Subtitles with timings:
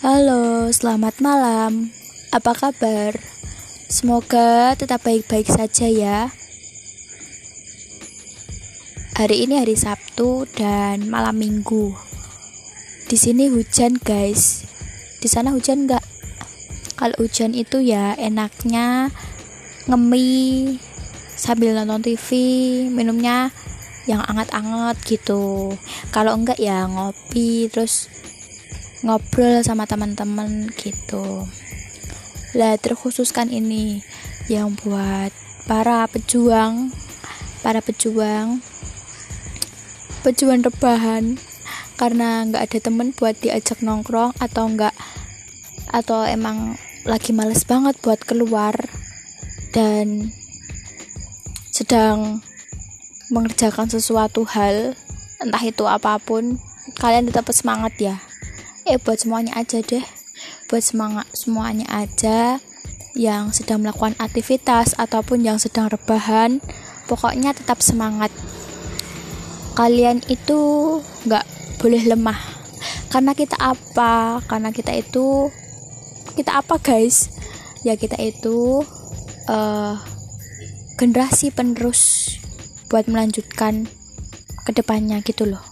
[0.00, 1.92] Halo, selamat malam.
[2.32, 3.20] Apa kabar?
[3.92, 6.32] Semoga tetap baik-baik saja ya.
[9.20, 11.92] Hari ini hari Sabtu dan malam Minggu.
[13.12, 14.64] Di sini hujan, guys.
[15.20, 16.04] Di sana hujan nggak?
[16.96, 19.12] Kalau hujan itu ya enaknya
[19.84, 20.80] ngemi
[21.36, 22.28] sambil nonton TV,
[22.88, 23.52] minumnya
[24.08, 25.76] yang anget-anget gitu.
[26.08, 28.08] Kalau enggak ya ngopi terus
[29.00, 31.48] ngobrol sama teman-teman gitu.
[32.56, 34.02] Lah terkhususkan ini
[34.50, 35.30] yang buat
[35.64, 36.90] para pejuang
[37.62, 38.60] para pejuang
[40.26, 41.40] pejuang rebahan.
[42.00, 44.96] Karena nggak ada temen buat diajak nongkrong atau enggak
[45.92, 48.72] atau emang lagi males banget buat keluar
[49.76, 50.32] dan
[51.72, 52.40] sedang
[53.28, 54.98] mengerjakan sesuatu hal
[55.40, 56.60] entah itu apa pun
[56.98, 58.16] kalian tetap semangat ya
[58.88, 60.04] eh buat semuanya aja deh.
[60.72, 62.62] Buat semangat semuanya aja
[63.18, 66.62] yang sedang melakukan aktivitas ataupun yang sedang rebahan
[67.10, 68.30] pokoknya tetap semangat.
[69.74, 70.58] Kalian itu
[71.26, 71.44] nggak
[71.82, 72.38] boleh lemah.
[73.10, 74.40] Karena kita apa?
[74.46, 75.50] Karena kita itu
[76.38, 77.28] kita apa guys?
[77.82, 78.86] Ya kita itu
[79.50, 79.94] uh,
[80.96, 82.36] generasi penerus
[82.92, 83.88] buat melanjutkan
[84.68, 85.69] ke depannya gitu loh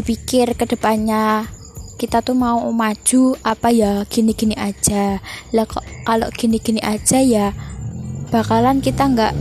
[0.00, 1.44] dipikir ke depannya
[2.00, 5.20] kita tuh mau maju apa ya gini-gini aja.
[5.52, 7.52] Lah kok kalau gini-gini aja ya
[8.32, 9.36] bakalan kita nggak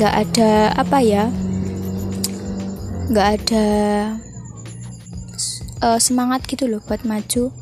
[0.00, 1.28] nggak ada apa ya
[3.12, 3.66] nggak ada
[5.84, 7.52] uh, semangat gitu loh buat maju.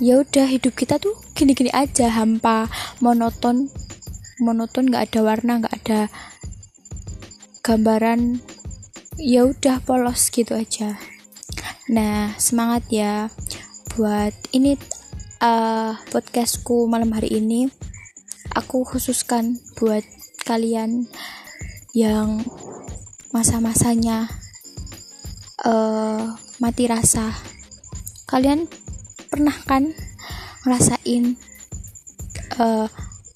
[0.00, 2.72] Ya udah hidup kita tuh gini-gini aja hampa
[3.04, 3.68] monoton
[4.40, 6.00] monoton nggak ada warna nggak ada
[7.60, 8.40] gambaran
[9.20, 10.96] ya udah polos gitu aja.
[11.92, 13.28] Nah semangat ya
[13.92, 14.80] buat ini
[15.44, 17.68] uh, podcastku malam hari ini.
[18.56, 20.04] Aku khususkan buat
[20.44, 21.08] kalian
[21.96, 22.44] yang
[23.32, 24.28] masa-masanya
[25.64, 27.36] uh, mati rasa.
[28.28, 28.64] Kalian
[29.28, 29.92] pernah kan
[30.64, 31.36] ngerasain
[32.60, 32.88] uh,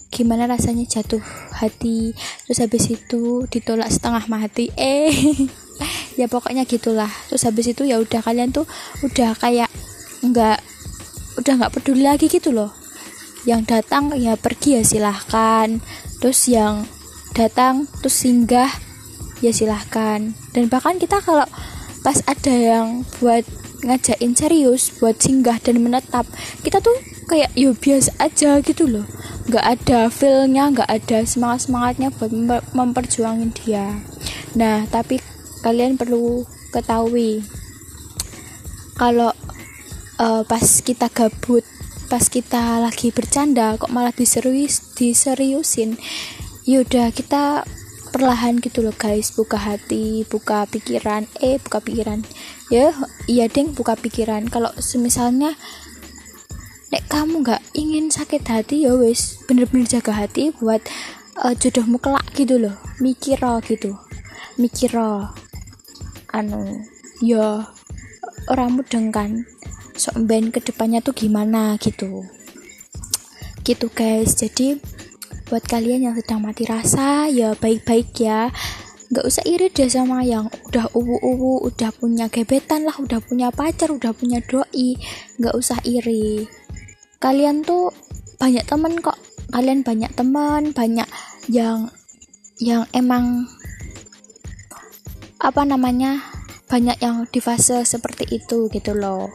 [0.08, 1.20] gimana rasanya jatuh
[1.52, 2.16] hati
[2.48, 4.72] terus habis itu ditolak setengah mati?
[4.72, 5.12] Eh
[6.16, 7.08] ya pokoknya gitulah.
[7.28, 8.64] Terus habis itu ya udah kalian tuh
[9.04, 9.70] udah kayak
[10.24, 10.58] nggak
[11.36, 12.72] udah nggak peduli lagi gitu loh.
[13.46, 15.78] Yang datang ya pergi ya silahkan.
[16.18, 16.88] Terus yang
[17.36, 18.72] datang terus singgah
[19.44, 20.34] ya silahkan.
[20.56, 21.44] Dan bahkan kita kalau
[22.00, 23.44] pas ada yang buat
[23.84, 26.24] ngajakin serius buat singgah dan menetap
[26.64, 26.96] kita tuh
[27.28, 29.06] kayak yo biasa aja gitu loh.
[29.46, 32.32] Nggak ada feelnya nggak ada semangat semangatnya buat
[32.72, 34.00] memperjuangin dia.
[34.56, 35.20] Nah tapi
[35.66, 37.42] kalian perlu ketahui
[38.94, 39.34] kalau
[40.22, 41.66] uh, pas kita gabut
[42.06, 45.98] pas kita lagi bercanda kok malah diserius diseriusin?
[46.66, 47.66] Yaudah kita
[48.14, 49.34] perlahan gitu loh guys.
[49.34, 51.26] Buka hati buka pikiran.
[51.42, 52.22] Eh buka pikiran.
[52.70, 52.94] Ya
[53.26, 54.46] iya deng buka pikiran.
[54.46, 55.58] Kalau semisalnya
[56.94, 60.80] nek kamu nggak ingin sakit hati ya wes bener-bener jaga hati buat
[61.42, 62.78] uh, jodohmu kelak gitu loh.
[63.02, 63.98] Mikir gitu.
[64.56, 64.94] Mikir
[66.32, 66.82] anu
[67.22, 67.66] ya
[68.50, 69.46] orang mudeng kan?
[69.96, 72.26] Sok ben ke depannya tuh gimana gitu.
[73.64, 74.36] Gitu guys.
[74.36, 74.76] Jadi
[75.46, 78.50] buat kalian yang sedang mati rasa ya baik-baik ya.
[79.06, 83.94] Nggak usah iri deh sama yang udah uwu-uwu udah punya gebetan lah udah punya pacar
[83.94, 84.98] udah punya doi.
[85.38, 86.44] Nggak usah iri.
[87.22, 87.94] Kalian tuh
[88.36, 89.16] banyak temen kok.
[89.54, 91.06] Kalian banyak teman banyak
[91.46, 91.88] yang
[92.58, 93.46] yang emang
[95.36, 96.24] apa namanya
[96.66, 99.30] banyak yang di fase seperti itu gitu loh.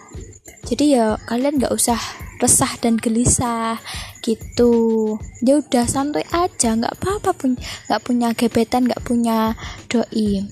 [0.67, 1.97] Jadi ya kalian nggak usah
[2.43, 3.79] resah dan gelisah
[4.25, 5.15] gitu.
[5.45, 7.55] Ya udah santai aja nggak apa-apa pun
[7.87, 9.55] nggak punya gebetan nggak punya
[9.87, 10.43] doi.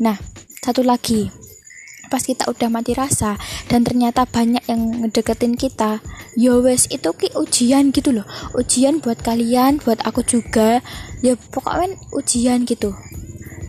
[0.00, 0.16] Nah
[0.62, 1.28] satu lagi.
[2.12, 3.34] Pas kita udah mati rasa
[3.66, 5.98] dan ternyata banyak yang ngedeketin kita
[6.38, 8.28] ya wes itu ki ujian gitu loh.
[8.54, 10.78] Ujian buat kalian buat aku juga.
[11.24, 12.94] Ya pokoknya ujian gitu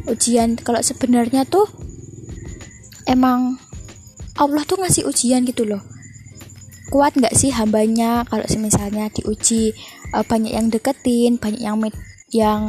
[0.09, 0.57] ujian.
[0.57, 1.67] Kalau sebenarnya tuh
[3.05, 3.57] emang
[4.35, 5.81] Allah tuh ngasih ujian gitu loh.
[6.91, 8.27] Kuat nggak sih hambanya?
[8.29, 9.73] Kalau misalnya diuji
[10.13, 11.77] uh, banyak yang deketin banyak yang
[12.29, 12.61] yang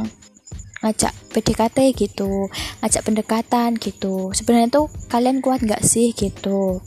[0.81, 2.49] ngajak PDKT gitu
[2.81, 4.31] ngajak pendekatan gitu.
[4.31, 6.81] Sebenarnya tuh kalian kuat nggak sih gitu?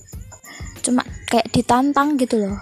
[0.80, 2.56] Cuma kayak ditantang gitu loh.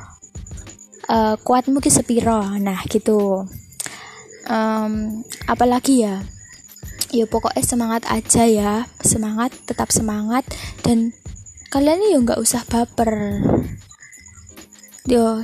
[1.08, 2.44] Uh, kuat mungkin sepiro?
[2.60, 3.48] Nah gitu.
[4.48, 6.24] Um, apalagi ya
[7.08, 8.72] ya pokoknya semangat aja ya.
[9.00, 10.44] Semangat tetap semangat.
[10.84, 11.12] Dan
[11.72, 13.42] kalian ya nggak usah baper.
[15.08, 15.42] Yo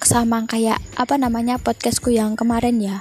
[0.00, 2.96] sama kayak apa namanya podcastku yang kemarin ya.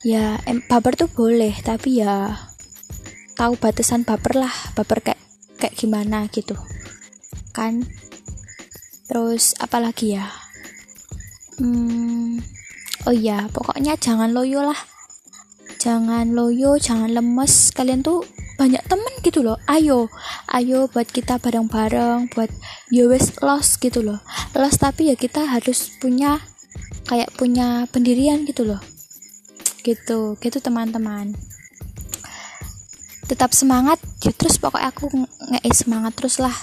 [0.00, 2.38] Ya em, baper tuh boleh tapi ya
[3.34, 4.54] tahu batasan baper lah.
[4.74, 5.20] Baper kayak
[5.58, 6.54] kayak gimana gitu.
[7.50, 7.86] Kan?
[9.10, 10.30] Terus apalagi ya?
[11.60, 12.40] Hmm,
[13.04, 14.89] oh iya pokoknya jangan loyo lah
[15.80, 17.72] jangan loyo jangan lemes.
[17.72, 18.20] Kalian tuh
[18.60, 19.56] banyak temen gitu loh.
[19.64, 20.12] Ayo
[20.52, 22.52] ayo buat kita bareng-bareng buat
[22.92, 24.20] yo ya wes lost gitu loh.
[24.52, 26.36] Lost tapi ya kita harus punya
[27.08, 28.78] kayak punya pendirian gitu loh.
[29.80, 31.32] Gitu gitu teman-teman.
[33.24, 35.08] Tetap semangat ya terus pokoknya aku
[35.56, 36.54] nge semangat terus lah.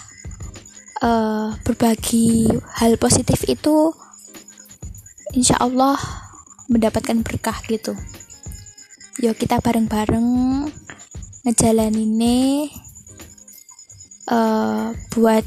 [0.97, 2.49] Uh, berbagi
[2.81, 3.93] hal positif itu
[5.29, 5.93] insya Allah
[6.65, 7.93] mendapatkan berkah gitu
[9.17, 10.29] yuk kita bareng-bareng
[11.41, 12.69] ngejalaninnya
[14.29, 15.41] uh, buat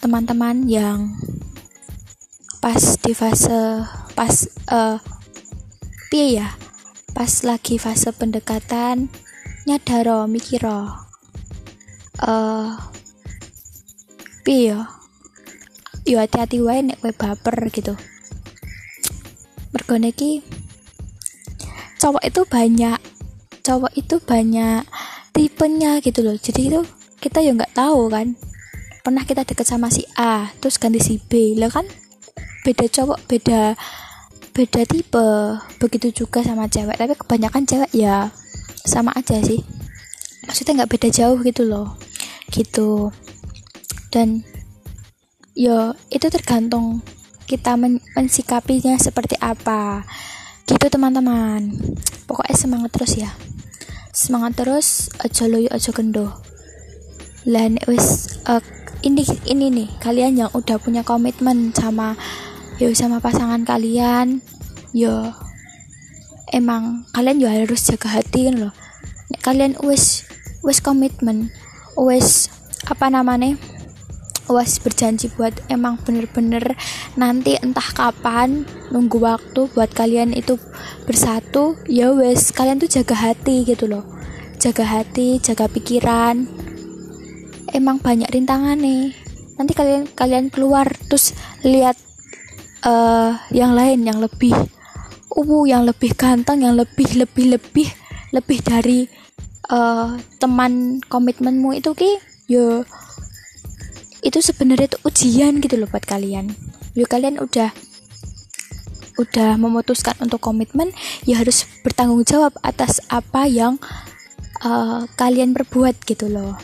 [0.00, 1.12] teman-teman yang
[2.64, 3.84] pas di fase
[4.16, 4.34] pas
[4.72, 4.96] uh,
[6.08, 6.56] piye ya?
[7.12, 9.12] Pas lagi fase pendekatan
[9.68, 11.04] nyadaro mikiro.
[12.16, 12.80] Uh,
[14.40, 14.88] piye ya?
[16.08, 17.92] Yo hati-hati wae nek kowe baper gitu.
[19.68, 20.00] Mergo
[21.98, 22.98] cowok itu banyak
[23.66, 24.82] cowok itu banyak
[25.36, 26.38] tipenya gitu loh.
[26.40, 26.80] Jadi itu
[27.20, 28.38] kita ya nggak tahu kan.
[29.04, 31.58] Pernah kita deket sama si A terus ganti si B.
[31.58, 31.84] Lah kan
[32.64, 33.76] beda cowok beda
[34.56, 35.28] beda tipe.
[35.82, 36.96] Begitu juga sama cewek.
[36.96, 38.32] Tapi kebanyakan cewek ya
[38.86, 39.60] sama aja sih.
[40.48, 41.98] Maksudnya nggak beda jauh gitu loh.
[42.48, 43.12] Gitu.
[44.08, 44.46] Dan
[45.52, 47.02] yo itu tergantung
[47.44, 50.04] kita men mensikapinya seperti apa
[50.68, 51.72] gitu teman-teman.
[52.28, 53.32] Pokoknya semangat terus ya.
[54.12, 56.36] Semangat terus aja loyo aja kendo
[57.48, 58.60] lah wis uh,
[59.00, 62.12] ini ini nih kalian yang udah punya komitmen sama
[62.76, 64.44] yo sama pasangan kalian
[64.92, 65.32] yo
[66.52, 68.72] emang kalian juga harus jaga hati kan loh.
[69.40, 70.28] Kalian wis
[70.60, 71.48] wis komitmen
[71.96, 72.52] wis
[72.84, 73.56] apa namanya
[74.48, 76.74] was berjanji buat emang bener-bener
[77.14, 80.56] nanti entah kapan nunggu waktu buat kalian itu
[81.04, 84.04] bersatu ya wes kalian tuh jaga hati gitu loh.
[84.58, 86.48] Jaga hati jaga pikiran.
[87.70, 89.28] Emang banyak rintangan nih
[89.58, 91.34] nanti kalian kalian keluar terus
[91.66, 91.98] lihat
[92.86, 94.54] uh, yang lain yang lebih
[95.34, 97.88] uh yang lebih ganteng yang lebih lebih lebih
[98.30, 99.10] lebih dari
[99.74, 102.10] uh, teman komitmenmu itu ki
[102.46, 102.86] yo
[104.22, 106.54] itu sebenarnya itu ujian gitu loh buat kalian.
[106.98, 107.70] Yuk kalian udah
[109.18, 110.94] udah memutuskan untuk komitmen
[111.26, 113.82] ya harus bertanggung jawab atas apa yang
[114.62, 116.54] uh, kalian perbuat gitu loh.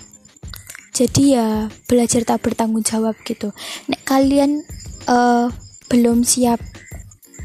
[0.94, 3.50] Jadi ya belajar tak bertanggung jawab gitu.
[3.90, 4.62] Nek kalian
[5.10, 5.50] uh,
[5.90, 6.62] belum siap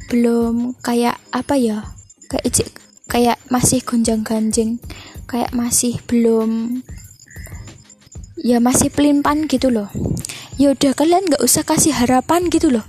[0.09, 1.85] belum kayak apa ya
[2.29, 2.73] kayak
[3.09, 4.81] kayak masih gonjang ganjing
[5.29, 6.81] kayak masih belum
[8.39, 9.91] ya masih pelimpan gitu loh.
[10.55, 12.83] Ya udah kalian nggak usah kasih harapan gitu loh.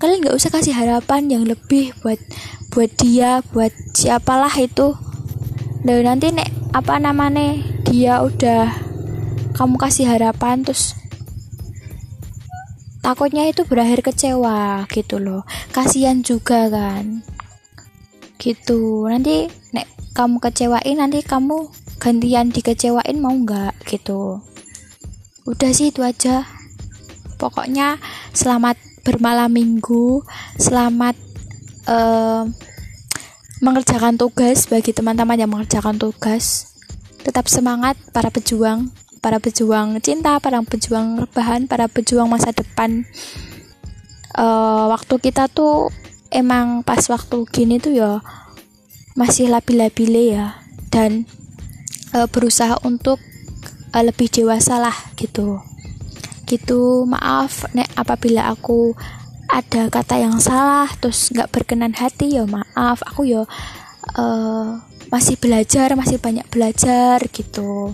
[0.00, 2.18] Kalian nggak usah kasih harapan yang lebih buat
[2.72, 4.96] buat dia buat siapalah itu.
[5.82, 8.72] Dan nanti nek apa namanya dia udah
[9.52, 10.96] kamu kasih harapan terus
[13.04, 15.44] takutnya itu berakhir kecewa gitu loh.
[15.72, 17.24] Kasihan juga kan.
[18.40, 19.06] Gitu.
[19.08, 21.70] Nanti nek kamu kecewain nanti kamu
[22.02, 24.42] gantian dikecewain mau nggak gitu
[25.46, 26.46] udah sih itu aja.
[27.38, 27.98] Pokoknya
[28.30, 30.22] selamat bermalam minggu.
[30.54, 31.18] Selamat
[31.90, 32.46] uh,
[33.62, 36.70] mengerjakan tugas bagi teman-teman yang mengerjakan tugas.
[37.22, 38.90] Tetap semangat para pejuang
[39.22, 43.06] para pejuang cinta para pejuang rebahan para pejuang masa depan.
[44.34, 45.92] Uh, waktu kita tuh
[46.32, 48.22] emang pas waktu gini tuh ya
[49.18, 50.46] masih labil-labile ya.
[50.92, 51.26] Dan
[52.14, 53.18] uh, berusaha untuk
[53.92, 55.60] uh, lebih dewasa lah gitu.
[56.48, 58.96] Gitu maaf nek apabila aku
[59.52, 63.04] ada kata yang salah terus nggak berkenan hati ya maaf.
[63.04, 63.44] Aku ya
[64.16, 64.68] uh,
[65.12, 67.92] masih belajar masih banyak belajar gitu.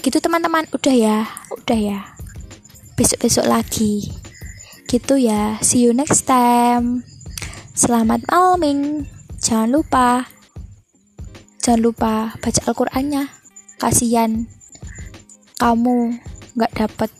[0.00, 0.70] Gitu teman-teman.
[0.70, 2.00] Udah ya udah ya.
[2.94, 4.14] Besok-besok lagi.
[4.86, 5.58] Gitu ya.
[5.62, 7.02] See you next time.
[7.74, 9.06] Selamat malam
[9.38, 10.26] jangan lupa.
[11.60, 13.30] Jangan lupa baca Al-Qur'annya.
[13.80, 14.59] Kasihan
[15.60, 16.16] kamu
[16.56, 17.10] nggak dapet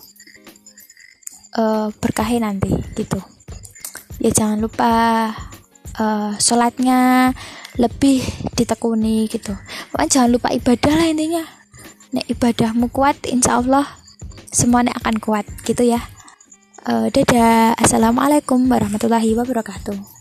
[1.60, 3.20] uh, berkahnya nanti gitu.
[4.16, 4.92] Ya jangan lupa
[6.00, 7.32] uh, sholatnya
[7.76, 8.24] lebih
[8.56, 9.52] ditekuni gitu.
[9.92, 11.44] Pokoknya jangan lupa ibadah lah intinya.
[12.16, 13.86] Nek ibadahmu kuat insya Allah
[14.50, 16.00] semuanya akan kuat gitu ya.
[16.88, 17.76] Uh, dadah.
[17.76, 20.19] Assalamualaikum warahmatullahi wabarakatuh